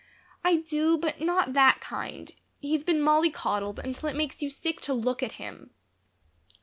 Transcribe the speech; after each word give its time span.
"I 0.43 0.55
do, 0.55 0.97
but 0.97 1.21
not 1.21 1.53
that 1.53 1.79
kind. 1.79 2.31
He's 2.59 2.83
been 2.83 3.03
molly 3.03 3.29
coddled 3.29 3.77
until 3.77 4.09
it 4.09 4.15
makes 4.15 4.41
you 4.41 4.49
sick 4.49 4.81
to 4.81 4.95
look 4.95 5.21
at 5.21 5.33
him." 5.33 5.75